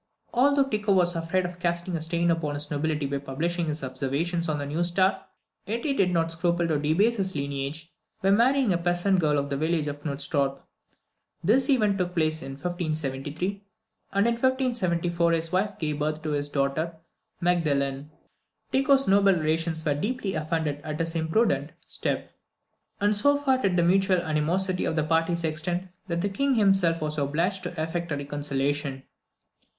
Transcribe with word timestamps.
Although 0.33 0.63
Tycho 0.63 0.93
was 0.93 1.15
afraid 1.15 1.45
of 1.45 1.59
casting 1.59 1.95
a 1.95 2.01
stain 2.01 2.31
upon 2.31 2.55
his 2.55 2.71
nobility 2.71 3.05
by 3.05 3.19
publishing 3.19 3.67
his 3.67 3.83
observations 3.83 4.49
on 4.49 4.57
the 4.57 4.65
new 4.65 4.83
star, 4.83 5.27
yet 5.67 5.85
he 5.85 5.93
did 5.93 6.09
not 6.09 6.31
scruple 6.31 6.67
to 6.67 6.79
debase 6.79 7.17
his 7.17 7.35
lineage 7.35 7.91
by 8.19 8.31
marrying 8.31 8.73
a 8.73 8.79
peasant 8.79 9.19
girl 9.19 9.37
of 9.37 9.51
the 9.51 9.57
village 9.57 9.87
of 9.87 10.01
Knudstorp. 10.03 10.59
This 11.43 11.69
event 11.69 11.99
took 11.99 12.15
place 12.15 12.41
in 12.41 12.53
1573, 12.53 13.63
and 14.11 14.25
in 14.25 14.33
1574 14.33 15.31
his 15.33 15.51
wife 15.51 15.77
gave 15.77 15.99
birth 15.99 16.23
to 16.23 16.31
his 16.31 16.49
daughter 16.49 16.95
Magdalene. 17.39 18.09
Tycho's 18.73 19.07
noble 19.07 19.33
relations 19.35 19.85
were 19.85 19.93
deeply 19.93 20.33
offended 20.33 20.81
at 20.83 20.97
this 20.97 21.13
imprudent 21.13 21.73
step; 21.85 22.31
and 22.99 23.15
so 23.15 23.37
far 23.37 23.59
did 23.59 23.77
the 23.77 23.83
mutual 23.83 24.17
animosity 24.17 24.83
of 24.85 24.95
the 24.95 25.03
parties 25.03 25.43
extend, 25.43 25.89
that 26.07 26.21
the 26.21 26.29
King 26.29 26.55
himself 26.55 27.01
was 27.03 27.19
obliged 27.19 27.61
to 27.61 27.79
effect 27.79 28.11
a 28.11 28.17
reconciliation. 28.17 29.03